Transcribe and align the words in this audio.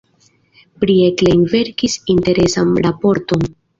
Prie 0.83 1.11
Klein 1.21 1.43
verkis 1.53 1.99
interesan 2.15 2.73
raporton. 2.87 3.47